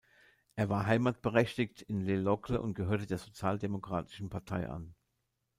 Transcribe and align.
Er 0.55 0.67
war 0.69 0.87
heimatberechtigt 0.87 1.83
in 1.83 2.01
Le 2.03 2.15
Locle 2.15 2.59
und 2.59 2.73
gehörte 2.73 3.05
der 3.05 3.19
Sozialdemokratischen 3.19 4.31
Partei 4.31 4.67
an. 4.67 4.95